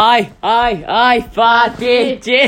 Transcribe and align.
Ay 0.00 0.28
ay 0.42 0.84
ay 0.86 1.20
Fatihci. 1.30 2.38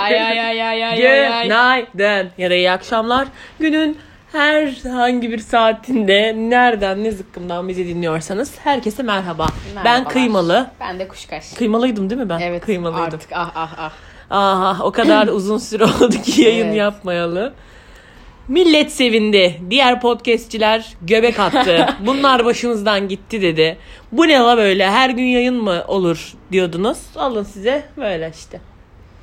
Ay 0.00 0.14
ay 0.22 0.40
ay 0.40 0.62
ay 0.62 0.84
ay 0.84 1.06
ay 1.08 1.28
ay. 1.32 1.42
Günaydın 1.44 2.30
ya 2.38 2.50
da 2.50 2.54
iyi 2.54 2.70
akşamlar. 2.70 3.28
Günün 3.60 3.98
herhangi 4.32 5.30
bir 5.30 5.38
saatinde 5.38 6.34
nereden 6.36 7.04
ne 7.04 7.10
zıkkımdan 7.10 7.68
bizi 7.68 7.88
dinliyorsanız 7.88 8.54
herkese 8.64 9.02
merhaba. 9.02 9.46
Ben 9.76 9.84
Merhabalar. 9.84 10.08
kıymalı. 10.12 10.70
Ben 10.80 10.98
de 10.98 11.08
kuşkaş. 11.08 11.52
Kıymalıydım 11.52 12.10
değil 12.10 12.20
mi 12.20 12.28
ben? 12.28 12.40
Evet 12.40 12.64
Kıymalıydım. 12.64 13.04
artık 13.04 13.30
ah 13.32 13.50
ah 13.54 13.74
ah. 13.78 13.92
Aha 14.30 14.84
o 14.84 14.92
kadar 14.92 15.26
uzun 15.26 15.58
süre 15.58 15.84
oldu 16.00 16.22
ki 16.22 16.42
yayın 16.42 16.66
Evet. 16.66 16.76
yapmayalı. 16.76 17.52
Millet 18.48 18.92
sevindi. 18.92 19.60
Diğer 19.70 20.00
podcastçiler 20.00 20.86
göbek 21.02 21.40
attı. 21.40 21.86
Bunlar 22.06 22.44
başımızdan 22.44 23.08
gitti 23.08 23.42
dedi. 23.42 23.78
Bu 24.12 24.28
ne 24.28 24.38
la 24.38 24.56
böyle 24.56 24.90
her 24.90 25.10
gün 25.10 25.24
yayın 25.24 25.62
mı 25.62 25.84
olur 25.88 26.32
diyordunuz. 26.52 26.98
Alın 27.16 27.42
size 27.42 27.82
böyle 27.96 28.32
işte. 28.34 28.60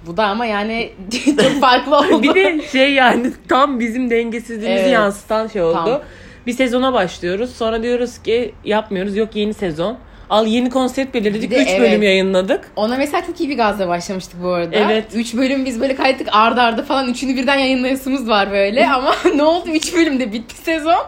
Bu 0.07 0.17
da 0.17 0.25
ama 0.25 0.45
yani 0.45 0.91
çok 1.41 1.61
farklı 1.61 1.97
oldu. 1.97 2.23
Bir 2.23 2.35
de 2.35 2.61
şey 2.71 2.93
yani 2.93 3.31
tam 3.49 3.79
bizim 3.79 4.09
dengesizliğimizi 4.09 4.81
Evet. 4.83 4.93
yansıtan 4.93 5.47
şey 5.47 5.61
oldu. 5.61 5.85
Tam. 5.85 6.01
Bir 6.47 6.53
sezona 6.53 6.93
başlıyoruz. 6.93 7.55
Sonra 7.55 7.83
diyoruz 7.83 8.17
ki 8.17 8.53
yapmıyoruz. 8.65 9.17
Yok 9.17 9.35
yeni 9.35 9.53
sezon. 9.53 9.97
Al 10.31 10.47
yeni 10.47 10.69
konsept 10.69 11.13
belirledik. 11.13 11.51
Bir 11.51 11.55
de 11.55 11.61
3 11.61 11.67
evet. 11.69 11.81
bölüm 11.81 12.03
yayınladık. 12.03 12.71
Ona 12.75 12.97
mesela 12.97 13.25
çok 13.25 13.39
iyi 13.39 13.49
bir 13.49 13.57
gazla 13.57 13.87
başlamıştık 13.87 14.43
bu 14.43 14.47
arada. 14.49 14.75
Evet. 14.75 15.05
3 15.13 15.33
bölüm 15.35 15.65
biz 15.65 15.81
böyle 15.81 15.95
kaydık 15.95 16.27
arda 16.31 16.63
arda 16.63 16.83
falan. 16.83 17.07
Üçünü 17.09 17.35
birden 17.35 17.57
yayınlayasımız 17.57 18.29
var 18.29 18.51
böyle. 18.51 18.89
Ama 18.93 19.15
ne 19.35 19.43
oldu 19.43 19.69
3 19.69 19.95
bölümde 19.95 20.33
bitti 20.33 20.55
sezon. 20.55 20.99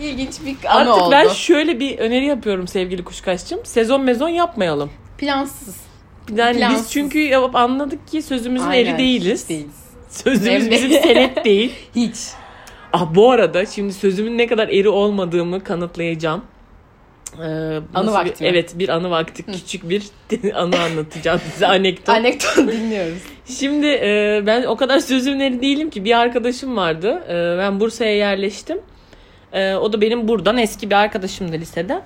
İlginç 0.00 0.34
bir 0.46 0.56
anı 0.64 0.90
Artık 0.90 1.02
oldu. 1.02 1.12
ben 1.12 1.28
şöyle 1.28 1.80
bir 1.80 1.98
öneri 1.98 2.26
yapıyorum 2.26 2.68
sevgili 2.68 3.04
kuşkaşçım. 3.04 3.60
Sezon 3.64 4.00
mezon 4.00 4.28
yapmayalım. 4.28 4.90
Plansız. 5.18 5.76
Yani 6.36 6.58
Plansız. 6.58 6.78
biz 6.84 6.92
çünkü 6.92 7.34
anladık 7.34 8.08
ki 8.08 8.22
sözümüzün 8.22 8.70
eri 8.70 8.86
Aynen, 8.86 8.98
değiliz. 8.98 9.42
hiç 9.42 9.48
değiliz. 9.48 9.84
Sözümüz 10.08 10.70
bizim 10.70 10.90
senet 10.90 11.44
değil. 11.44 11.72
Hiç. 11.96 12.16
Ah 12.92 13.14
bu 13.14 13.30
arada 13.30 13.66
şimdi 13.66 13.92
sözümün 13.92 14.38
ne 14.38 14.46
kadar 14.46 14.68
eri 14.68 14.88
olmadığımı 14.88 15.64
kanıtlayacağım. 15.64 16.44
Ee, 17.42 17.80
nasıl 17.94 18.12
vakti 18.12 18.34
bir, 18.34 18.40
mi? 18.40 18.46
Evet 18.46 18.78
bir 18.78 18.88
anı 18.88 19.10
vakti 19.10 19.42
küçük 19.42 19.88
bir 19.88 20.02
anı 20.54 20.80
anlatacağım 20.80 21.40
size 21.52 21.66
anekdot. 21.66 22.08
Anekdot 22.08 22.56
dinliyoruz. 22.56 23.22
Şimdi 23.46 23.86
e, 23.86 24.42
ben 24.46 24.62
o 24.62 24.76
kadar 24.76 24.98
sözümün 24.98 25.40
eri 25.40 25.62
değilim 25.62 25.90
ki 25.90 26.04
bir 26.04 26.18
arkadaşım 26.18 26.76
vardı. 26.76 27.24
E, 27.28 27.58
ben 27.58 27.80
Bursa'ya 27.80 28.16
yerleştim. 28.16 28.80
E, 29.52 29.74
o 29.74 29.92
da 29.92 30.00
benim 30.00 30.28
buradan 30.28 30.58
eski 30.58 30.90
bir 30.90 30.94
arkadaşımdı 30.94 31.52
liseden. 31.52 32.02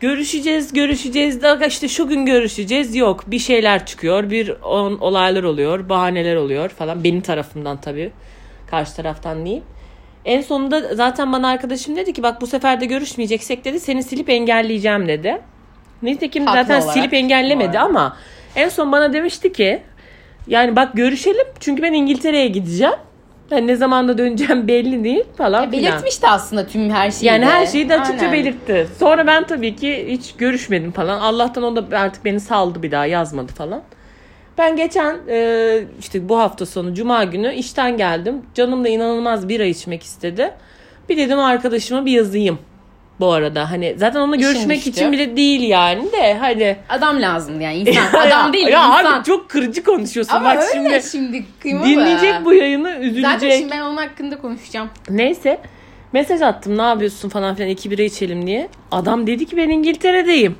Görüşeceğiz, 0.00 0.72
görüşeceğiz. 0.72 1.42
Daha 1.42 1.66
işte 1.66 1.88
şu 1.88 2.08
gün 2.08 2.26
görüşeceğiz. 2.26 2.96
Yok, 2.96 3.24
bir 3.26 3.38
şeyler 3.38 3.86
çıkıyor. 3.86 4.30
Bir 4.30 4.48
on, 4.62 4.98
olaylar 4.98 5.42
oluyor, 5.42 5.88
bahaneler 5.88 6.36
oluyor 6.36 6.68
falan. 6.68 7.04
Benim 7.04 7.20
tarafımdan 7.20 7.80
tabii. 7.80 8.12
Karşı 8.66 8.96
taraftan 8.96 9.46
değil. 9.46 9.62
En 10.24 10.40
sonunda 10.40 10.94
zaten 10.94 11.32
bana 11.32 11.48
arkadaşım 11.48 11.96
dedi 11.96 12.12
ki 12.12 12.22
bak 12.22 12.40
bu 12.40 12.46
sefer 12.46 12.80
de 12.80 12.86
görüşmeyeceksek 12.86 13.64
dedi 13.64 13.80
seni 13.80 14.02
silip 14.02 14.30
engelleyeceğim 14.30 15.08
dedi. 15.08 15.40
Nitekim 16.02 16.46
Haklı 16.46 16.60
zaten 16.62 16.80
olarak 16.80 16.92
silip 16.94 17.14
engellemedi 17.14 17.78
arada. 17.78 17.80
ama 17.88 18.16
en 18.56 18.68
son 18.68 18.92
bana 18.92 19.12
demişti 19.12 19.52
ki 19.52 19.82
yani 20.46 20.76
bak 20.76 20.88
görüşelim 20.94 21.46
çünkü 21.60 21.82
ben 21.82 21.92
İngiltere'ye 21.92 22.48
gideceğim. 22.48 22.94
Yani 23.50 23.66
ne 23.66 23.76
zamanda 23.76 24.18
döneceğim 24.18 24.68
belli 24.68 25.04
değil 25.04 25.24
falan 25.36 25.62
Ya 25.62 25.70
filan. 25.70 25.84
belirtmişti 25.92 26.26
aslında 26.26 26.66
tüm 26.66 26.90
her 26.90 27.10
şeyi 27.10 27.26
Yani 27.26 27.42
de. 27.42 27.50
her 27.50 27.66
şeyi 27.66 27.88
de 27.88 28.00
açıkça 28.00 28.26
Aynen. 28.26 28.32
belirtti. 28.32 28.88
Sonra 28.98 29.26
ben 29.26 29.44
tabii 29.46 29.76
ki 29.76 30.06
hiç 30.08 30.32
görüşmedim 30.36 30.92
falan. 30.92 31.20
Allah'tan 31.20 31.64
o 31.64 31.76
da 31.76 31.98
artık 31.98 32.24
beni 32.24 32.40
saldı 32.40 32.82
bir 32.82 32.90
daha 32.90 33.06
yazmadı 33.06 33.52
falan. 33.52 33.82
Ben 34.58 34.76
geçen 34.76 35.16
e, 35.28 35.78
işte 36.00 36.28
bu 36.28 36.38
hafta 36.38 36.66
sonu 36.66 36.94
cuma 36.94 37.24
günü 37.24 37.54
işten 37.54 37.96
geldim. 37.96 38.42
Canım 38.54 38.84
da 38.84 38.88
inanılmaz 38.88 39.48
bira 39.48 39.64
içmek 39.64 40.02
istedi. 40.02 40.50
Bir 41.08 41.16
dedim 41.16 41.38
arkadaşıma 41.38 42.06
bir 42.06 42.12
yazayım 42.12 42.58
bu 43.20 43.32
arada. 43.32 43.70
Hani 43.70 43.94
zaten 43.98 44.20
onunla 44.20 44.36
İşin 44.36 44.46
görüşmek 44.52 44.76
düştü. 44.76 44.90
için 44.90 45.12
bile 45.12 45.36
değil 45.36 45.60
yani 45.62 46.12
de 46.12 46.34
hadi. 46.34 46.76
Adam 46.88 47.22
lazım 47.22 47.60
yani 47.60 47.76
insan. 47.78 48.20
Adam 48.26 48.52
değil 48.52 48.68
ya 48.68 48.86
insan. 48.86 49.04
abi 49.18 49.24
çok 49.24 49.48
kırıcı 49.50 49.82
konuşuyorsun. 49.84 50.34
Ama 50.34 50.44
Bak 50.44 50.62
öyle 50.62 50.72
şimdi 50.72 51.02
şimdi, 51.10 51.44
kıymalı. 51.60 51.86
dinleyecek 51.86 52.34
bu 52.44 52.54
yayını 52.54 52.90
üzülecek. 52.96 53.30
Zaten 53.40 53.58
şimdi 53.58 53.70
ben 53.72 53.80
onun 53.80 53.96
hakkında 53.96 54.38
konuşacağım. 54.38 54.88
Neyse 55.10 55.58
mesaj 56.12 56.42
attım 56.42 56.78
ne 56.78 56.82
yapıyorsun 56.82 57.28
falan 57.28 57.54
filan 57.54 57.70
iki 57.70 57.90
bira 57.90 58.02
içelim 58.02 58.46
diye. 58.46 58.68
Adam 58.92 59.26
dedi 59.26 59.46
ki 59.46 59.56
ben 59.56 59.68
İngiltere'deyim. 59.68 60.56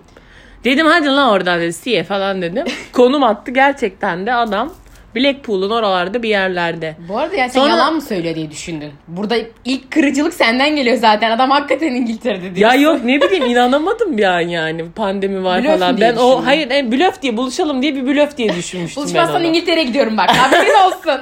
Dedim 0.65 0.87
hadi 0.87 1.07
lan 1.07 1.31
oradan 1.31 1.61
dedi 1.61 1.73
siye 1.73 2.05
falan 2.05 2.43
dedim. 2.43 2.65
Konum 2.93 3.23
attı 3.23 3.51
gerçekten 3.51 4.27
de 4.27 4.35
adam 4.35 4.73
Blackpool'un 5.17 5.71
oralarda 5.71 6.23
bir 6.23 6.29
yerlerde. 6.29 6.97
Bu 7.09 7.19
arada 7.19 7.37
yani 7.37 7.51
sen 7.51 7.61
Sonra- 7.61 7.71
yalan 7.73 7.95
mı 7.95 8.01
söylüyor 8.03 8.35
diye 8.35 8.51
düşündün. 8.51 8.93
Burada 9.09 9.37
ilk 9.65 9.91
kırıcılık 9.91 10.35
senden 10.35 10.77
geliyor 10.77 10.97
zaten. 10.97 11.31
Adam 11.31 11.51
hakikaten 11.51 11.87
İngiltere'de 11.95 12.55
diyor. 12.55 12.71
Ya 12.73 12.81
yok 12.81 13.05
ne 13.05 13.21
bileyim 13.21 13.45
inanamadım 13.47 14.17
bir 14.19 14.25
an 14.25 14.41
yani 14.41 14.91
pandemi 14.91 15.45
var 15.45 15.63
Blöf 15.65 15.79
falan. 15.79 15.97
diye 15.97 16.09
Ben 16.13 16.17
o 16.17 16.47
hayır 16.47 16.71
e, 16.71 16.93
blöf 16.93 17.23
diye 17.23 17.37
buluşalım 17.37 17.83
diye 17.83 17.95
bir 17.95 18.07
blöf 18.07 18.37
diye 18.37 18.49
düşünmüştüm 18.57 19.03
ben 19.03 19.07
Buluşmazsan 19.07 19.37
onu. 19.41 19.45
İngiltere'ye 19.49 19.85
gidiyorum 19.85 20.17
bak. 20.17 20.31
Haberin 20.31 20.75
olsun. 20.87 21.21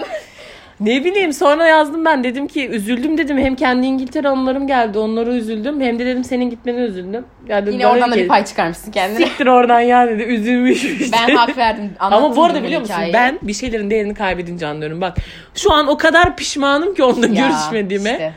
Ne 0.80 1.04
bileyim 1.04 1.32
sonra 1.32 1.66
yazdım 1.66 2.04
ben 2.04 2.24
dedim 2.24 2.46
ki 2.48 2.68
üzüldüm 2.68 3.18
dedim 3.18 3.38
hem 3.38 3.54
kendi 3.56 3.86
İngiltere 3.86 4.28
anılarım 4.28 4.66
geldi 4.66 4.98
onlara 4.98 5.30
üzüldüm 5.30 5.80
hem 5.80 5.98
de 5.98 6.06
dedim 6.06 6.24
senin 6.24 6.50
gitmene 6.50 6.76
üzüldüm. 6.76 7.24
Ya 7.48 7.62
dedim, 7.62 7.72
Yine 7.72 7.84
bana 7.84 7.92
oradan 7.92 8.12
da 8.12 8.16
bir 8.16 8.28
pay 8.28 8.44
çıkarmışsın 8.44 8.90
kendine. 8.92 9.26
Siktir 9.26 9.46
oradan 9.46 9.80
ya 9.80 10.08
dedi 10.08 10.22
üzülmüş. 10.22 11.12
Ben 11.12 11.34
hak 11.36 11.56
verdim. 11.56 11.90
Ama 11.98 12.36
bu 12.36 12.44
arada 12.44 12.62
biliyor 12.62 12.80
musun 12.80 12.94
hikayeyi. 12.94 13.14
ben 13.14 13.38
bir 13.42 13.54
şeylerin 13.54 13.90
değerini 13.90 14.14
kaybedince 14.14 14.66
anlıyorum. 14.66 15.00
Bak 15.00 15.16
şu 15.54 15.72
an 15.72 15.88
o 15.88 15.96
kadar 15.96 16.36
pişmanım 16.36 16.94
ki 16.94 17.04
onunla 17.04 17.26
Ya, 17.26 17.48
görüşmediğime. 17.48 18.10
işte. 18.10 18.32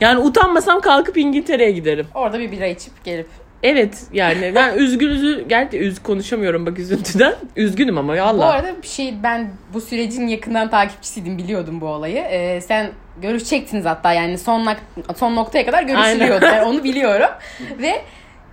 Yani 0.00 0.18
utanmasam 0.20 0.80
kalkıp 0.80 1.16
İngiltere'ye 1.16 1.70
giderim. 1.70 2.06
Orada 2.14 2.38
bir 2.38 2.52
bira 2.52 2.66
içip 2.66 3.04
gelip. 3.04 3.26
Evet 3.64 4.02
yani 4.12 4.52
ben 4.54 4.74
üzgün 4.78 5.08
üzü 5.08 5.44
gerçi 5.48 5.78
üz 5.78 6.02
konuşamıyorum 6.02 6.66
bak 6.66 6.78
üzüntüden. 6.78 7.34
Üzgünüm 7.56 7.98
ama 7.98 8.16
ya 8.16 8.24
Bu 8.24 8.28
Allah. 8.28 8.46
arada 8.46 8.82
bir 8.82 8.86
şey 8.88 9.14
ben 9.22 9.50
bu 9.74 9.80
sürecin 9.80 10.26
yakından 10.26 10.70
takipçisiydim 10.70 11.38
biliyordum 11.38 11.80
bu 11.80 11.86
olayı. 11.86 12.16
Ee, 12.18 12.60
sen 12.60 12.90
görüşecektiniz 13.22 13.84
hatta 13.84 14.12
yani 14.12 14.38
son 14.38 14.64
nak- 14.66 15.14
son 15.16 15.36
noktaya 15.36 15.66
kadar 15.66 15.82
görüşülüyordu. 15.82 16.44
Yani 16.44 16.62
onu 16.62 16.84
biliyorum. 16.84 17.30
Ve 17.82 17.92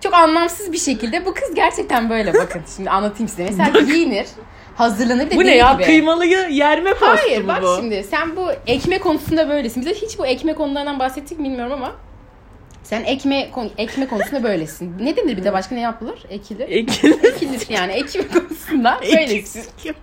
çok 0.03 0.13
anlamsız 0.13 0.71
bir 0.73 0.77
şekilde 0.77 1.25
bu 1.25 1.33
kız 1.33 1.55
gerçekten 1.55 2.09
böyle 2.09 2.33
bakın. 2.33 2.61
Şimdi 2.75 2.89
anlatayım 2.89 3.27
size. 3.27 3.43
Mesela 3.43 3.79
giyinir, 3.79 4.25
hazırlanır 4.75 5.25
bir 5.25 5.31
de 5.31 5.35
bu 5.35 5.43
ne 5.45 5.55
ya 5.55 5.73
gibi. 5.73 5.83
kıymalıyı 5.83 6.39
yerme 6.49 6.89
postu 6.93 7.05
Hayır 7.25 7.41
mu 7.41 7.47
bak 7.47 7.63
bu? 7.63 7.75
şimdi 7.79 8.03
sen 8.03 8.35
bu 8.35 8.51
ekme 8.67 8.99
konusunda 8.99 9.49
böylesin. 9.49 9.81
Bize 9.81 9.93
hiç 9.93 10.19
bu 10.19 10.25
ekme 10.25 10.53
konularından 10.53 10.99
bahsettik 10.99 11.39
mi 11.39 11.43
bilmiyorum 11.45 11.73
ama 11.73 11.91
sen 12.83 13.03
ekme 13.03 13.49
ekme 13.77 14.07
konusunda 14.07 14.43
böylesin. 14.43 14.95
Ne 14.99 15.17
denir 15.17 15.37
bir 15.37 15.43
de 15.43 15.53
başka 15.53 15.75
ne 15.75 15.81
yapılır? 15.81 16.19
Ekilir. 16.29 16.69
Ekin. 16.69 17.19
Ekilir 17.23 17.61
yani 17.69 17.91
ekme 17.91 18.27
konusunda 18.27 18.99
böylesin. 19.15 19.63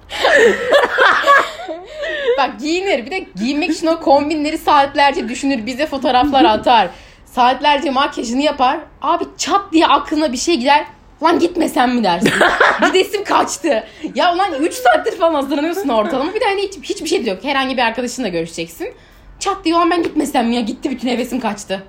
Bak 2.38 2.60
giyinir 2.60 3.06
bir 3.06 3.10
de 3.10 3.26
giyinmek 3.36 3.70
için 3.70 3.86
o 3.86 4.00
kombinleri 4.00 4.58
saatlerce 4.58 5.28
düşünür 5.28 5.66
bize 5.66 5.86
fotoğraflar 5.86 6.44
atar. 6.44 6.88
Saatlerce 7.26 7.90
makyajını 7.90 8.42
yapar. 8.42 8.78
Abi 9.02 9.24
çat 9.38 9.72
diye 9.72 9.86
aklına 9.86 10.32
bir 10.32 10.36
şey 10.36 10.56
gider. 10.56 10.84
Lan 11.22 11.38
gitmesen 11.38 11.90
mi 11.90 12.04
dersin? 12.04 12.32
Gidesim 12.86 13.24
kaçtı. 13.24 13.84
Ya 14.14 14.34
ulan 14.34 14.62
3 14.62 14.72
saattir 14.74 15.18
falan 15.18 15.34
hazırlanıyorsun 15.34 15.88
ortalama. 15.88 16.34
Bir 16.34 16.40
de 16.40 16.44
hani 16.44 16.62
hiç, 16.62 16.74
hiçbir 16.82 17.08
şey 17.08 17.26
de 17.26 17.30
yok. 17.30 17.44
Herhangi 17.44 17.76
bir 17.76 17.82
arkadaşınla 17.82 18.28
görüşeceksin. 18.28 18.94
Çat 19.40 19.64
diye 19.64 19.74
ulan 19.74 19.90
ben 19.90 20.02
gitmesem 20.02 20.48
mi 20.48 20.54
ya? 20.54 20.60
Gitti 20.60 20.90
bütün 20.90 21.08
hevesim 21.08 21.40
kaçtı. 21.40 21.82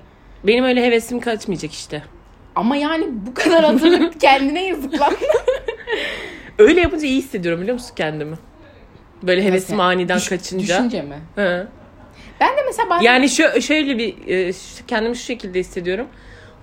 Benim 0.44 0.64
öyle 0.64 0.82
hevesim 0.86 1.20
kaçmayacak 1.20 1.72
işte. 1.72 2.02
Ama 2.54 2.76
yani 2.76 3.06
bu 3.10 3.34
kadar 3.34 3.64
hazırlık 3.64 4.20
kendine 4.20 4.66
yazık 4.66 5.00
lan. 5.00 5.14
Öyle 6.58 6.80
yapınca 6.80 7.06
iyi 7.06 7.18
hissediyorum 7.18 7.60
biliyor 7.60 7.74
musun 7.74 7.92
kendimi? 7.96 8.36
Böyle 9.22 9.44
hevesim 9.44 9.78
Nasıl? 9.78 9.88
aniden 9.90 10.16
Düş- 10.18 10.28
kaçınca. 10.28 10.78
Düşünce 10.78 11.02
mi? 11.02 11.18
Hı. 11.34 11.68
Ben 12.40 12.56
de 12.56 12.62
mesela 12.66 12.90
bazen... 12.90 13.02
Yani 13.04 13.24
şö- 13.26 13.62
şöyle 13.62 13.98
bir 13.98 14.14
e, 14.48 14.52
kendimi 14.88 15.16
şu 15.16 15.22
şekilde 15.24 15.60
hissediyorum. 15.60 16.06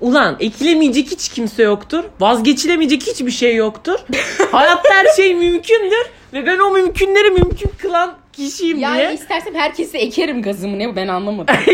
Ulan 0.01 0.37
ekilemeyecek 0.39 1.11
hiç 1.11 1.29
kimse 1.29 1.63
yoktur. 1.63 2.03
Vazgeçilemeyecek 2.19 3.03
hiçbir 3.07 3.31
şey 3.31 3.55
yoktur. 3.55 3.99
Hayatta 4.51 4.93
her 4.93 5.05
şey 5.15 5.35
mümkündür. 5.35 6.05
Ve 6.33 6.45
ben 6.45 6.59
o 6.59 6.71
mümkünleri 6.71 7.31
mümkün 7.31 7.71
kılan 7.77 8.17
kişiyim 8.33 8.79
Yani 8.79 8.97
diye. 8.99 9.13
istersem 9.13 9.55
herkese 9.55 9.97
ekerim 9.97 10.41
gazımı 10.41 10.79
ne 10.79 10.89
bu 10.89 10.95
ben 10.95 11.07
anlamadım. 11.07 11.55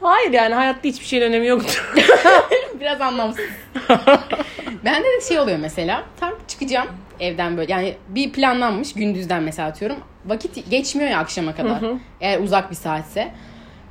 Hayır 0.00 0.32
yani 0.32 0.54
hayatta 0.54 0.88
hiçbir 0.88 1.06
şeyin 1.06 1.22
önemi 1.22 1.46
yoktur. 1.46 1.92
Biraz 2.80 3.00
anlamsız. 3.00 3.44
Bende 4.84 5.04
de 5.04 5.20
şey 5.28 5.38
oluyor 5.38 5.58
mesela. 5.58 6.04
Tam 6.20 6.34
çıkacağım 6.48 6.88
evden 7.20 7.56
böyle. 7.56 7.72
Yani 7.72 7.94
bir 8.08 8.32
planlanmış 8.32 8.92
gündüzden 8.92 9.42
mesela 9.42 9.68
atıyorum. 9.68 9.96
Vakit 10.26 10.70
geçmiyor 10.70 11.10
ya 11.10 11.18
akşama 11.18 11.54
kadar. 11.54 11.78
Eğer 12.20 12.40
uzak 12.40 12.70
bir 12.70 12.76
saatse. 12.76 13.32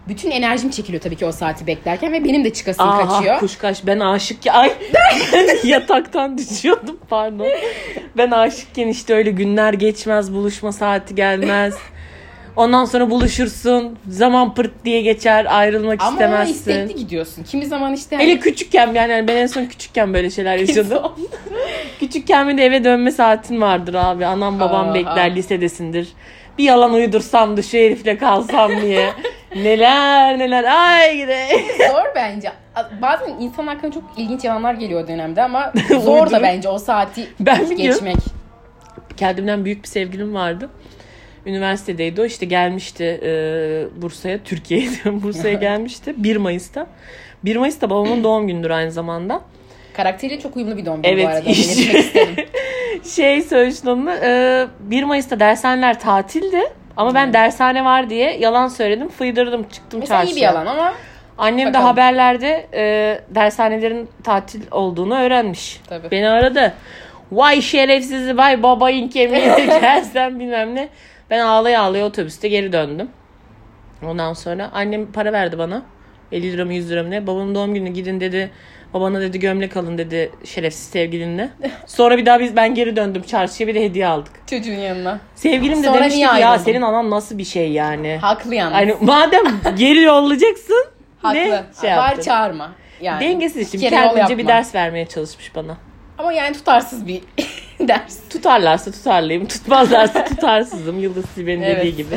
Bütün 0.07 0.31
enerjim 0.31 0.69
çekiliyor 0.69 1.03
tabii 1.03 1.15
ki 1.15 1.25
o 1.25 1.31
saati 1.31 1.67
beklerken 1.67 2.13
ve 2.13 2.23
benim 2.23 2.43
de 2.43 2.53
çıkasım 2.53 2.87
Aha, 2.89 3.07
kaçıyor. 3.07 3.39
kuşkaş 3.39 3.85
ben 3.85 3.99
aşık 3.99 4.45
ya 4.45 4.53
ay 4.53 4.73
yataktan 5.63 6.37
düşüyordum 6.37 6.99
pardon. 7.09 7.47
Ben 8.17 8.31
aşıkken 8.31 8.87
işte 8.87 9.13
öyle 9.13 9.31
günler 9.31 9.73
geçmez 9.73 10.33
buluşma 10.33 10.71
saati 10.71 11.15
gelmez. 11.15 11.77
Ondan 12.59 12.85
sonra 12.85 13.09
buluşursun. 13.09 13.97
Zaman 14.09 14.53
pırt 14.53 14.85
diye 14.85 15.01
geçer. 15.01 15.47
Ayrılmak 15.49 16.01
Ama 16.01 16.11
istemezsin. 16.11 16.53
istekli 16.53 16.95
gidiyorsun. 16.95 17.43
Kimi 17.43 17.65
zaman 17.65 17.93
işte 17.93 18.15
hani 18.15 18.25
Hele 18.27 18.39
küçükken 18.39 18.93
yani, 18.93 19.11
yani 19.11 19.27
ben 19.27 19.35
en 19.35 19.47
son 19.47 19.65
küçükken 19.65 20.13
böyle 20.13 20.29
şeyler 20.29 20.57
yaşadım. 20.57 21.11
küçükken 21.99 22.49
bir 22.49 22.57
de 22.57 22.65
eve 22.65 22.83
dönme 22.83 23.11
saatin 23.11 23.61
vardır 23.61 23.93
abi. 23.93 24.25
Anam 24.25 24.59
babam 24.59 24.89
Aa, 24.89 24.93
bekler 24.93 25.31
aa. 25.31 25.33
lisedesindir. 25.33 26.07
Bir 26.57 26.63
yalan 26.63 26.93
uydursam 26.93 27.57
da 27.57 27.61
şu 27.61 27.77
herifle 27.77 28.17
kalsam 28.17 28.81
diye. 28.81 29.09
neler 29.55 30.39
neler 30.39 30.63
ay 30.63 31.17
gide. 31.17 31.47
zor 31.91 32.15
bence. 32.15 32.51
Bazen 33.01 33.29
insan 33.39 33.67
hakkında 33.67 33.91
çok 33.91 34.03
ilginç 34.17 34.43
yalanlar 34.43 34.73
geliyor 34.73 35.03
o 35.03 35.07
dönemde 35.07 35.43
ama 35.43 35.73
zor 36.03 36.31
da 36.31 36.41
bence 36.41 36.69
o 36.69 36.77
saati 36.79 37.27
Ben 37.39 37.69
biliyorum. 37.69 37.77
geçmek. 37.77 38.17
Kendimden 39.17 39.65
büyük 39.65 39.83
bir 39.83 39.87
sevgilim 39.87 40.33
vardı. 40.33 40.69
Üniversitedeydi 41.49 42.21
o 42.21 42.25
işte 42.25 42.45
gelmişti 42.45 43.03
e, 43.23 43.31
Bursa'ya, 44.01 44.37
Türkiye'ye 44.43 44.89
Bursa'ya 45.05 45.53
gelmişti 45.59 46.13
1 46.17 46.37
Mayıs'ta. 46.37 46.87
1 47.45 47.55
Mayıs'ta 47.55 47.89
babamın 47.89 48.23
doğum 48.23 48.47
gündür 48.47 48.69
aynı 48.69 48.91
zamanda. 48.91 49.41
Karakteriyle 49.93 50.39
çok 50.41 50.55
uyumlu 50.57 50.77
bir 50.77 50.85
doğum 50.85 51.01
günü 51.01 51.11
Evet, 51.13 51.25
bu 51.25 51.29
arada. 51.29 51.49
isterim. 51.49 52.35
şey 53.15 53.37
onu. 53.87 54.11
E, 54.23 54.67
1 54.79 55.03
Mayıs'ta 55.03 55.39
dershaneler 55.39 55.99
tatildi. 55.99 56.61
Ama 56.97 57.13
ben 57.15 57.33
dershane 57.33 57.85
var 57.85 58.09
diye 58.09 58.37
yalan 58.37 58.67
söyledim. 58.67 59.09
Fıydırdım 59.09 59.63
çıktım 59.63 59.99
Mesela 59.99 60.21
iyi 60.23 60.25
çarşıya. 60.25 60.35
bir 60.35 60.41
yalan 60.41 60.65
ama 60.65 60.93
Annem 61.37 61.65
de 61.65 61.69
Bakalım. 61.69 61.85
haberlerde 61.85 62.67
e, 62.73 62.81
dershanelerin 63.35 64.09
tatil 64.23 64.61
olduğunu 64.71 65.15
öğrenmiş. 65.19 65.81
Tabii. 65.89 66.11
Beni 66.11 66.29
aradı. 66.29 66.73
Vay 67.31 67.61
şerefsiz 67.61 68.37
vay 68.37 68.63
babayın 68.63 69.07
kemiğine 69.07 69.65
gelsen 69.81 70.39
bilmem 70.39 70.75
ne. 70.75 70.89
Ben 71.29 71.39
ağlaya 71.39 71.81
ağlaya 71.81 72.05
otobüste 72.05 72.47
geri 72.47 72.73
döndüm. 72.73 73.09
Ondan 74.05 74.33
sonra 74.33 74.69
annem 74.73 75.11
para 75.11 75.33
verdi 75.33 75.57
bana. 75.57 75.81
50 76.31 76.51
lira 76.53 76.65
mı 76.65 76.73
100 76.73 76.89
lira 76.91 77.03
mı 77.03 77.11
ne. 77.11 77.27
Babamın 77.27 77.55
doğum 77.55 77.73
günü 77.73 77.89
gidin 77.89 78.19
dedi. 78.19 78.51
Babana 78.93 79.21
dedi 79.21 79.39
gömlek 79.39 79.77
alın 79.77 79.97
dedi 79.97 80.31
şerefsiz 80.45 80.83
sevgilinle. 80.89 81.49
Sonra 81.85 82.17
bir 82.17 82.25
daha 82.25 82.39
biz 82.39 82.55
ben 82.55 82.75
geri 82.75 82.95
döndüm 82.95 83.23
çarşıya 83.23 83.67
bir 83.69 83.75
de 83.75 83.83
hediye 83.83 84.07
aldık. 84.07 84.31
çocuğun 84.47 84.71
yanına. 84.73 85.19
Sevgilim 85.35 85.83
de 85.83 85.87
Sonra 85.87 85.97
demişti 85.99 86.11
ki 86.13 86.17
niye 86.27 86.39
ya 86.41 86.49
ayrıldın?" 86.49 86.65
senin 86.65 86.81
anan 86.81 87.09
nasıl 87.09 87.37
bir 87.37 87.43
şey 87.45 87.71
yani. 87.71 88.17
Haklı 88.21 88.55
yalnız. 88.55 88.73
Hani 88.75 88.95
madem 89.01 89.43
geri 89.77 90.01
yollayacaksın 90.01 90.85
Haklı. 91.21 91.37
ne 91.39 91.63
şey 91.81 91.89
Var 91.91 91.95
yaptın? 92.07 92.21
çağırma. 92.21 92.71
Yani. 93.01 93.19
Dengesiz 93.21 93.61
işte. 93.61 93.77
Bir 93.77 93.81
Kere 93.83 93.95
yol 93.95 94.03
kendince 94.09 94.37
bir 94.37 94.43
yapma. 94.43 94.53
ders 94.57 94.75
vermeye 94.75 95.05
çalışmış 95.05 95.55
bana. 95.55 95.77
Ama 96.19 96.33
yani 96.33 96.53
tutarsız 96.55 97.07
bir 97.07 97.21
ders. 97.79 98.29
Tutarlarsa 98.29 98.91
tutarlıyım. 98.91 99.45
Tutmazlarsa 99.47 100.25
tutarsızım. 100.29 100.99
Yıldız 100.99 101.25
Silbe'nin 101.35 101.61
Evet. 101.61 101.77
dediği 101.77 101.95
gibi. 101.95 102.15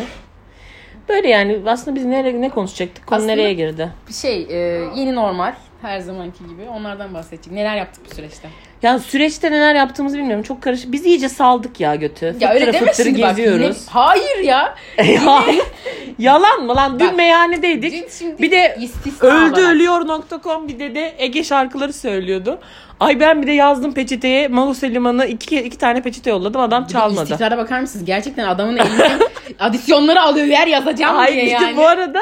Böyle 1.08 1.28
yani 1.28 1.58
aslında 1.66 1.96
biz 1.96 2.04
nereye 2.04 2.40
ne 2.40 2.48
konuşacaktık? 2.48 3.06
Konu 3.06 3.16
Aslında- 3.18 3.32
nereye 3.32 3.52
girdi? 3.54 3.88
Bir 4.08 4.14
şey 4.14 4.46
e, 4.50 4.56
yeni 4.96 5.14
normal 5.14 5.54
her 5.82 6.00
zamanki 6.00 6.38
gibi 6.38 6.68
onlardan 6.76 7.14
bahsedecek. 7.14 7.52
Neler 7.52 7.76
yaptık 7.76 8.04
bu 8.10 8.14
süreçte? 8.14 8.48
Yani 8.82 9.00
süreçte 9.00 9.50
neler 9.52 9.74
yaptığımızı 9.74 10.18
bilmiyorum. 10.18 10.42
Çok 10.42 10.62
karışık. 10.62 10.92
Biz 10.92 11.06
iyice 11.06 11.28
saldık 11.28 11.80
ya 11.80 11.94
götü. 11.94 12.36
Ya 12.40 12.50
öyle 12.50 12.64
Fıttırı 12.64 12.80
deme 12.80 12.90
fıttırı 12.92 13.08
şimdi 13.08 13.22
bak. 13.22 13.38
Yine, 13.38 13.72
hayır 13.88 14.38
ya. 14.44 14.74
Ya, 14.98 15.44
Yalan 16.22 16.62
mı 16.62 16.76
lan? 16.76 17.00
Dün 17.00 17.08
Bak, 17.08 17.16
meyhanedeydik. 17.16 17.92
Dün 17.92 18.08
şimdi 18.18 18.42
Bir 18.42 18.50
de 18.50 18.76
istisna 18.80 19.28
Öldü 19.28 19.52
olarak. 19.52 19.58
ölüyor.com 19.58 20.68
bir 20.68 20.78
de 20.78 20.94
de 20.94 21.14
Ege 21.18 21.44
şarkıları 21.44 21.92
söylüyordu. 21.92 22.58
Ay 23.00 23.20
ben 23.20 23.42
bir 23.42 23.46
de 23.46 23.52
yazdım 23.52 23.94
peçeteye 23.94 24.48
Mahus 24.48 24.84
Liman'a 24.84 25.24
iki, 25.24 25.60
iki 25.60 25.78
tane 25.78 26.02
peçete 26.02 26.30
yolladım 26.30 26.60
adam 26.60 26.86
çalmadı. 26.86 27.22
İstikrara 27.22 27.58
bakar 27.58 27.80
mısınız? 27.80 28.04
Gerçekten 28.04 28.44
adamın 28.48 28.76
eline 28.76 29.18
adisyonları 29.58 30.20
alıyor 30.22 30.46
yer 30.46 30.66
yazacağım 30.66 31.18
Ay 31.18 31.32
diye 31.32 31.48
yani. 31.48 31.76
bu 31.76 31.86
arada 31.86 32.20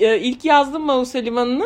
e, 0.00 0.18
ilk 0.18 0.44
yazdım 0.44 0.82
Mahus 0.82 1.14
Liman'ını 1.14 1.64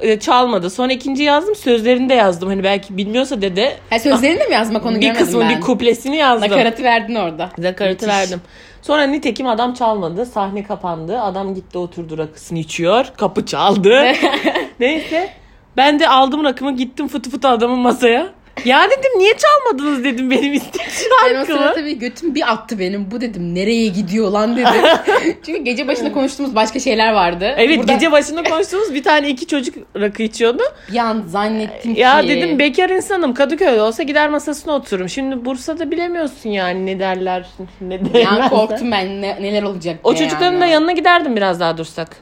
e, 0.00 0.18
çalmadı. 0.18 0.70
Sonra 0.70 0.92
ikinci 0.92 1.22
yazdım 1.22 1.54
sözlerini 1.54 2.08
de 2.08 2.14
yazdım. 2.14 2.48
Hani 2.48 2.64
belki 2.64 2.96
bilmiyorsa 2.96 3.42
dede 3.42 3.76
Ha, 3.90 3.98
sözlerini 3.98 4.40
de 4.40 4.44
mi 4.46 4.54
yazmak 4.54 4.86
onu 4.86 5.00
bir 5.00 5.14
kısmı 5.14 5.40
ben. 5.40 5.48
bir 5.56 5.60
kuplesini 5.60 6.16
yazdım. 6.16 6.50
Nakaratı 6.50 6.82
verdin 6.82 7.14
orada. 7.14 7.50
Nakaratı 7.58 8.06
Müthiş. 8.06 8.08
verdim. 8.08 8.40
Sonra 8.82 9.02
nitekim 9.02 9.46
adam 9.46 9.74
çalmadı. 9.74 10.26
Sahne 10.26 10.62
kapandı. 10.64 11.20
Adam 11.20 11.54
gitti 11.54 11.78
oturdu 11.78 12.18
rakısını 12.18 12.58
içiyor. 12.58 13.06
Kapı 13.16 13.46
çaldı. 13.46 14.02
Neyse. 14.80 15.30
Ben 15.76 16.00
de 16.00 16.08
aldım 16.08 16.44
rakımı 16.44 16.76
gittim 16.76 17.08
fıtı 17.08 17.30
fıtı 17.30 17.48
adamın 17.48 17.78
masaya. 17.78 18.26
Ya 18.64 18.84
dedim 18.90 19.10
niye 19.18 19.32
çalmadınız 19.36 20.04
dedim 20.04 20.30
benim 20.30 20.52
istek 20.52 20.80
Ben 21.24 21.40
o 21.40 21.44
sırada 21.44 21.58
şarkımı. 21.58 21.74
tabii 21.74 21.98
götüm 21.98 22.34
bir 22.34 22.52
attı 22.52 22.78
benim. 22.78 23.10
Bu 23.10 23.20
dedim 23.20 23.54
nereye 23.54 23.86
gidiyor 23.86 24.30
lan 24.30 24.56
dedim. 24.56 24.72
Çünkü 25.46 25.62
gece 25.62 25.88
başında 25.88 26.12
konuştuğumuz 26.12 26.54
başka 26.54 26.80
şeyler 26.80 27.12
vardı. 27.12 27.54
Evet 27.56 27.78
Burada 27.78 27.92
gece 27.92 28.12
başında 28.12 28.42
konuştuğumuz 28.42 28.94
bir 28.94 29.02
tane 29.02 29.28
iki 29.28 29.46
çocuk 29.46 29.74
rakı 29.96 30.22
içiyordu. 30.22 30.62
bir 30.92 30.98
an 30.98 31.22
zannettim 31.26 31.94
Ya 31.94 32.20
ki. 32.20 32.28
dedim 32.28 32.58
bekar 32.58 32.90
insanım 32.90 33.34
Kadıköy'de 33.34 33.82
olsa 33.82 34.02
gider 34.02 34.28
masasına 34.28 34.72
otururum. 34.72 35.08
Şimdi 35.08 35.44
Bursa'da 35.44 35.90
bilemiyorsun 35.90 36.50
yani 36.50 36.86
ne 36.86 36.98
derler 37.00 37.46
ne 37.80 38.04
derler. 38.04 38.20
Yani 38.20 38.48
korktum 38.50 38.92
ben 38.92 39.22
ne- 39.22 39.42
neler 39.42 39.62
olacak 39.62 39.96
O 40.04 40.14
çocukların 40.14 40.52
yani. 40.52 40.60
da 40.60 40.66
yanına 40.66 40.92
giderdim 40.92 41.36
biraz 41.36 41.60
daha 41.60 41.78
dursak. 41.78 42.16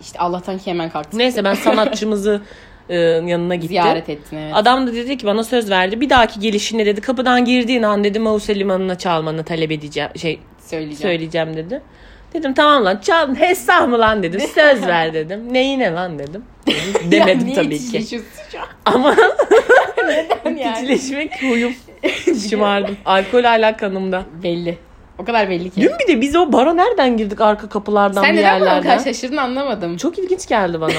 İşte 0.00 0.18
Allah'tan 0.18 0.58
ki 0.58 0.66
hemen 0.70 0.90
kalktım. 0.90 1.18
Neyse 1.18 1.44
ben 1.44 1.54
sanatçımızı 1.54 2.40
yanına 2.88 3.54
gittim. 3.54 3.68
Ziyaret 3.68 4.08
ettin 4.08 4.36
evet. 4.36 4.52
Adam 4.54 4.86
da 4.86 4.94
dedi 4.94 5.18
ki 5.18 5.26
bana 5.26 5.44
söz 5.44 5.70
verdi. 5.70 6.00
Bir 6.00 6.10
dahaki 6.10 6.40
gelişinde 6.40 6.86
dedi 6.86 7.00
kapıdan 7.00 7.44
girdiğin 7.44 7.82
an 7.82 8.04
dedi 8.04 8.18
Mausa 8.18 8.52
Limanı'na 8.52 8.98
çalmanı 8.98 9.44
talep 9.44 9.70
edeceğim. 9.72 10.10
Şey 10.16 10.40
Söyleyeceğim. 10.66 11.02
söyleyeceğim 11.02 11.56
dedi. 11.56 11.82
Dedim 12.34 12.54
tamam 12.54 12.84
lan 12.84 12.98
çal 13.02 13.34
hesap 13.36 13.88
mı 13.88 13.98
lan 13.98 14.22
dedim. 14.22 14.40
Söz 14.54 14.86
ver 14.86 15.14
dedim. 15.14 15.52
Neyine 15.52 15.92
lan 15.92 16.18
dedim. 16.18 16.44
Ya 17.02 17.10
Demedim 17.10 17.46
niye 17.46 17.54
tabii 17.56 17.78
ki. 17.78 18.20
Ama 18.84 19.14
yani? 20.44 20.82
içleşmek 20.82 21.42
huyum. 21.42 21.72
Şımardım. 22.50 22.96
Alkol 23.04 23.42
hala 23.42 23.76
kanımda. 23.76 24.22
Belli. 24.42 24.78
O 25.18 25.24
kadar 25.24 25.50
belli 25.50 25.70
ki. 25.70 25.80
Dün 25.80 25.90
bir 26.02 26.08
de 26.14 26.20
biz 26.20 26.36
o 26.36 26.52
bara 26.52 26.74
nereden 26.74 27.16
girdik 27.16 27.40
arka 27.40 27.68
kapılardan 27.68 28.22
Sen 28.22 28.32
bir 28.32 28.38
neden 28.38 28.60
bana 28.60 28.64
o 28.64 28.66
yerlerden. 28.66 28.96
kadar 28.98 29.04
şaşırdın 29.12 29.36
anlamadım. 29.36 29.96
Çok 29.96 30.18
ilginç 30.18 30.48
geldi 30.48 30.80
bana. 30.80 30.92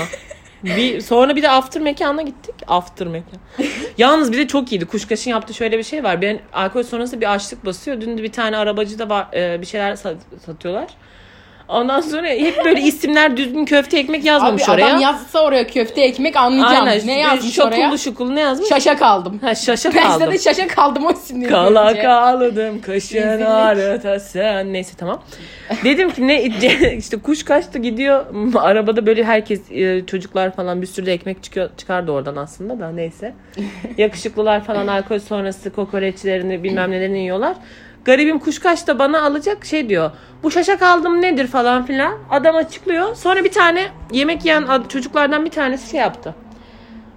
Bir 0.64 1.02
sonra 1.02 1.36
bir 1.36 1.42
de 1.42 1.50
after 1.50 1.82
mekana 1.82 2.22
gittik. 2.22 2.56
After 2.68 3.08
mekan. 3.08 3.40
Yalnız 3.98 4.32
bir 4.32 4.38
de 4.38 4.48
çok 4.48 4.72
iyiydi. 4.72 4.86
Kuşkaş'ın 4.86 5.32
yaptığı 5.32 5.54
şöyle 5.54 5.78
bir 5.78 5.84
şey 5.84 6.04
var. 6.04 6.22
Ben 6.22 6.40
alkol 6.54 6.84
sonrası 6.84 7.22
bir 7.22 7.34
açlık 7.34 7.66
basıyor. 7.66 8.02
Dün 8.02 8.18
de 8.18 8.24
bir 8.24 8.32
tane 8.32 8.58
arabacı 8.58 9.00
da 9.00 9.10
var, 9.10 9.28
e, 9.34 9.62
bir 9.62 9.66
şeyler 9.66 9.96
sat- 9.96 10.18
satıyorlar. 10.46 10.88
Ondan 11.68 12.02
sonra 12.02 12.28
hep 12.28 12.66
böyle 12.66 12.82
isimler 12.82 13.38
düzgün 13.38 13.66
köfte 13.66 14.00
ekmek 14.00 14.26
yazmamış 14.26 14.64
Abi 14.70 14.72
oraya. 14.72 14.88
adam 14.88 15.02
yazsa 15.02 15.44
oraya 15.44 15.68
köfte 15.68 16.02
ekmek 16.02 16.36
anlayacağım. 16.36 16.88
Aynen. 16.88 17.08
Ne 17.08 17.20
yazmış 17.20 17.54
şokullu 17.54 17.76
oraya? 17.76 17.98
şukullu 17.98 18.36
ne 18.36 18.40
yazmış? 18.40 18.70
Şaşa 18.70 18.98
kaldım. 18.98 19.40
ha, 19.44 19.56
şaşa 19.56 19.94
Ben 19.96 20.04
kaldım. 20.04 20.32
de 20.32 20.38
şaşa 20.38 20.68
kaldım 20.68 21.06
o 21.06 21.12
isimleri 21.12 21.50
Kala 21.50 21.92
görünce. 21.92 22.82
kışın 22.82 23.18
Rezillik. 23.18 23.48
arata 23.48 24.20
sen. 24.20 24.74
Neyse 24.74 24.94
tamam. 24.98 25.22
Dedim 25.84 26.10
ki 26.12 26.28
ne 26.28 26.44
işte 26.98 27.18
kuş 27.18 27.44
kaçtı 27.44 27.80
gidiyor. 27.80 28.26
Arabada 28.56 29.06
böyle 29.06 29.24
herkes 29.24 29.72
e, 29.72 30.06
çocuklar 30.06 30.56
falan 30.56 30.82
bir 30.82 30.88
sürü 30.88 31.06
de 31.06 31.14
ekmek 31.14 31.44
çıkıyor, 31.44 31.70
çıkardı 31.78 32.12
oradan 32.12 32.36
aslında 32.36 32.80
da 32.80 32.90
neyse. 32.92 33.34
Yakışıklılar 33.98 34.64
falan 34.64 34.88
alkol 34.88 35.20
sonrası 35.20 35.70
kokoreçlerini 35.70 36.64
bilmem 36.64 36.92
nelerini 36.92 37.20
yiyorlar. 37.20 37.56
Garibim 38.06 38.40
kuşkaş 38.40 38.88
da 38.88 39.00
bana 39.00 39.22
alacak 39.22 39.66
şey 39.66 39.90
diyor. 39.90 40.12
Bu 40.44 40.52
şaşak 40.52 40.82
aldım 40.82 41.22
nedir 41.22 41.48
falan 41.48 41.86
filan. 41.86 42.14
Adam 42.30 42.56
açıklıyor. 42.56 43.16
Sonra 43.16 43.44
bir 43.44 43.52
tane 43.52 43.88
yemek 44.12 44.46
yiyen 44.46 44.66
çocuklardan 44.90 45.46
bir 45.46 45.50
tanesi 45.52 45.90
şey 45.90 46.00
yaptı. 46.00 46.36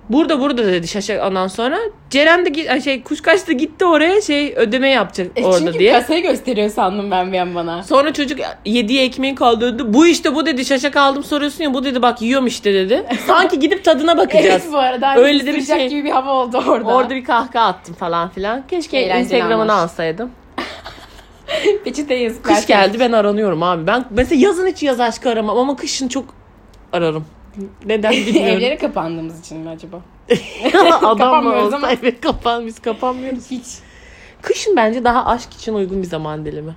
Burada 0.09 0.41
burada 0.41 0.67
dedi 0.67 0.89
şaşak 0.89 1.25
ondan 1.25 1.47
sonra. 1.49 1.79
Ceren 2.11 2.47
de 2.47 2.81
şey 2.81 3.03
kuşkaş 3.03 3.49
da 3.49 3.53
gitti 3.53 3.85
oraya 3.85 4.21
şey 4.21 4.55
ödeme 4.57 4.89
yapacak 4.89 5.27
E 5.37 5.45
orada 5.45 5.59
çünkü 5.59 5.79
diye. 5.79 5.93
kasayı 5.93 6.23
gösteriyor 6.23 6.71
sandım 6.71 7.11
ben 7.11 7.33
bir 7.33 7.39
an 7.39 7.55
bana. 7.55 7.83
Sonra 7.83 8.13
çocuk 8.13 8.39
yediği 8.65 9.01
ekmeği 9.01 9.35
kaldırdı. 9.35 9.95
Bu 9.95 10.07
işte 10.07 10.35
bu 10.35 10.47
dedi 10.47 10.65
şaşak 10.65 10.97
aldım 10.97 11.25
soruyorsun 11.25 11.65
ya 11.65 11.75
bu 11.75 11.85
dedi 11.85 12.03
bak 12.03 12.23
yiyorum 12.23 12.47
işte 12.47 12.75
dedi. 12.75 13.07
Sanki 13.27 13.59
gidip 13.59 13.85
tadına 13.85 14.17
bakacağız. 14.19 14.63
Evet 14.63 14.73
bu 14.73 14.79
arada. 14.79 15.09
hani 15.09 15.21
Öyle 15.21 15.47
de 15.47 15.55
bir 15.55 15.63
şey. 15.63 15.89
gibi 15.89 16.05
bir 16.05 16.11
hava 16.11 16.31
oldu 16.33 16.63
orada. 16.69 16.95
Orada 16.95 17.15
bir 17.15 17.25
kahkaha 17.25 17.67
attım 17.67 17.95
falan 17.95 18.29
filan. 18.29 18.67
Keşke 18.69 18.99
Eğlenceli 18.99 19.23
Instagram'ını 19.39 19.73
alsaydım. 19.73 20.31
Peçete 21.85 22.15
yazıklar. 22.15 22.57
Kış 22.57 22.67
geldi 22.67 23.01
ben 23.01 23.13
aranıyorum 23.13 23.63
abi. 23.63 23.87
Ben 23.87 24.05
mesela 24.11 24.41
yazın 24.47 24.67
hiç 24.67 24.83
yaz 24.83 25.01
aşkı 25.01 25.31
aramam 25.31 25.59
ama 25.59 25.77
kışın 25.77 26.09
çok 26.09 26.25
ararım. 26.93 27.25
Neden 27.87 28.13
bilmiyorum. 28.27 28.57
Evlere 28.57 28.77
kapandığımız 28.77 29.41
için 29.41 29.59
mi 29.59 29.69
acaba? 29.69 30.01
Adam 31.07 31.45
mı 31.45 31.55
olsa 31.55 31.77
ama. 31.77 31.91
evet 31.93 32.21
kapan 32.21 32.67
biz 32.67 32.79
kapanmıyoruz. 32.79 33.51
Hiç. 33.51 33.67
Kışın 34.43 34.77
bence 34.77 35.05
daha 35.05 35.27
aşk 35.27 35.53
için 35.55 35.75
uygun 35.75 36.03
bir 36.03 36.07
zaman 36.07 36.45
dilimi. 36.45 36.75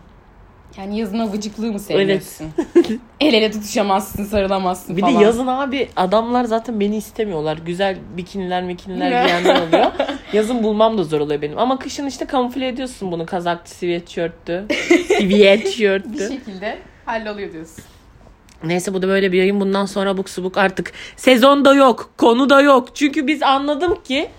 Yani 0.77 1.00
yazın 1.00 1.19
avıcıklığı 1.19 1.72
mı 1.72 1.79
sevmiyorsun? 1.79 2.48
El 3.19 3.33
ele 3.33 3.51
tutuşamazsın, 3.51 4.24
sarılamazsın 4.24 4.98
Bir 4.98 5.01
falan. 5.01 5.19
de 5.19 5.24
yazın 5.24 5.48
abi 5.48 5.89
adamlar 5.95 6.43
zaten 6.43 6.79
beni 6.79 6.98
istemiyorlar. 6.98 7.57
Güzel 7.65 7.98
bikiniler 8.17 8.63
mikiniler 8.63 9.25
giyenler 9.25 9.67
oluyor. 9.67 9.91
yazın 10.33 10.63
bulmam 10.63 10.98
da 10.98 11.03
zor 11.03 11.19
oluyor 11.19 11.41
benim. 11.41 11.57
Ama 11.59 11.79
kışın 11.79 12.07
işte 12.07 12.25
kamufle 12.25 12.67
ediyorsun 12.67 13.12
bunu. 13.12 13.25
Kazaktı, 13.25 13.71
sweatshirttü. 13.71 14.65
Bir 14.69 15.29
sweatshirttü. 15.29 16.27
şekilde 16.27 16.77
halloluyor 17.05 17.53
diyorsun. 17.53 17.83
Neyse 18.63 18.93
bu 18.93 19.01
da 19.01 19.07
böyle 19.07 19.31
bir 19.31 19.38
yayın. 19.38 19.59
Bundan 19.62 19.86
sonra 19.86 20.09
abuk 20.09 20.29
subuk 20.29 20.57
artık 20.57 20.91
sezon 21.15 21.65
da 21.65 21.74
yok. 21.74 22.09
Konu 22.17 22.50
da 22.50 22.62
yok. 22.62 22.95
Çünkü 22.95 23.27
biz 23.27 23.43
anladım 23.43 24.03
ki 24.03 24.29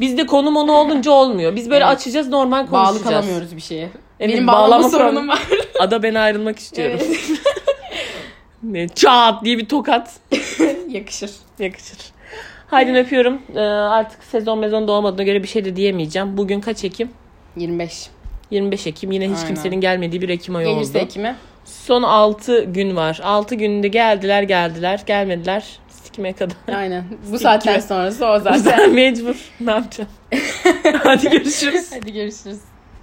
bizde 0.00 0.26
konu 0.26 0.50
monu 0.50 0.72
olunca 0.72 1.10
olmuyor. 1.10 1.56
Biz 1.56 1.70
böyle 1.70 1.84
Evet. 1.84 1.96
açacağız 1.96 2.28
normal 2.28 2.70
Bağlı 2.72 2.86
konuşacağız. 2.88 3.02
kalamıyoruz 3.24 3.56
bir 3.56 3.60
şeye. 3.60 3.88
Evet, 4.20 4.32
Benim 4.34 4.46
bağlama 4.46 4.68
bağlama 4.68 4.88
sorunum 4.88 5.28
var. 5.28 5.42
Ada 5.80 6.02
ben 6.02 6.14
ayrılmak 6.14 6.58
istiyorum. 6.58 7.00
Evet. 7.06 7.20
Ne, 8.62 8.88
Çat 8.88 9.44
diye 9.44 9.58
bir 9.58 9.68
tokat 9.68 10.20
Yakışır. 10.88 11.30
yakışır. 11.58 11.98
Haydi 12.66 12.92
öpüyorum. 12.92 13.42
Ee, 13.54 13.60
artık 13.60 14.24
sezon 14.24 14.58
mezon 14.58 14.88
da 14.88 14.92
olmadığına 14.92 15.22
göre 15.22 15.42
bir 15.42 15.48
şey 15.48 15.64
de 15.64 15.76
diyemeyeceğim. 15.76 16.36
Bugün 16.36 16.60
kaç 16.60 16.84
Ekim? 16.84 17.10
25. 17.56 18.06
25 18.50 18.86
Ekim. 18.86 19.12
Yine 19.12 19.24
hiç 19.24 19.36
Aynen. 19.36 19.46
kimsenin 19.46 19.80
gelmediği 19.80 20.22
bir 20.22 20.28
Ekim 20.28 20.56
ayı 20.56 20.66
Gelirse 20.68 20.90
oldu. 20.98 21.04
Ekim'e. 21.06 21.36
Son 21.64 22.02
6 22.02 22.64
gün 22.64 22.96
var. 22.96 23.20
6 23.24 23.54
günde 23.54 23.88
geldiler 23.88 24.42
geldiler 24.42 25.00
gelmediler. 25.06 25.78
Sikime 25.88 26.32
kadar. 26.32 26.56
Aynen. 26.74 27.04
Bu 27.32 27.38
saatten 27.38 27.80
sonrası 27.80 28.26
o 28.26 28.38
zaten. 28.38 28.94
Mecbur. 28.94 29.50
Ne 29.60 29.70
yapacağım? 29.70 30.10
Hadi 31.04 31.30
görüşürüz. 31.30 31.90
Hadi 31.92 32.12
görüşürüz. 32.12 32.58